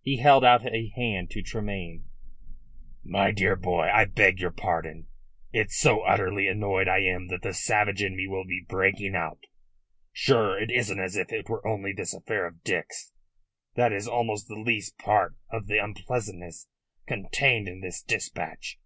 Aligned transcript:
He 0.00 0.16
held 0.16 0.42
out 0.42 0.64
a 0.66 0.88
hand 0.96 1.30
to 1.32 1.42
Tremayne. 1.42 2.06
"My 3.04 3.30
dear 3.30 3.54
boy, 3.56 3.90
I 3.92 4.06
beg 4.06 4.40
your 4.40 4.50
pardon. 4.50 5.06
It's 5.52 5.76
so 5.76 6.00
utterly 6.00 6.48
annoyed 6.48 6.88
I 6.88 7.00
am 7.00 7.26
that 7.28 7.42
the 7.42 7.52
savage 7.52 8.02
in 8.02 8.16
me 8.16 8.26
will 8.26 8.46
be 8.46 8.64
breaking 8.66 9.14
out. 9.14 9.40
Sure, 10.14 10.58
it 10.58 10.70
isn't 10.70 10.98
as 10.98 11.14
if 11.16 11.30
it 11.30 11.50
were 11.50 11.66
only 11.68 11.92
this 11.92 12.14
affair 12.14 12.46
of 12.46 12.64
Dick's. 12.64 13.12
That 13.74 13.92
is 13.92 14.08
almost 14.08 14.48
the 14.48 14.54
least 14.54 14.96
part 14.96 15.36
of 15.50 15.66
the 15.66 15.76
unpleasantness 15.76 16.68
contained 17.06 17.68
in 17.68 17.82
this 17.82 18.00
dispatch. 18.02 18.80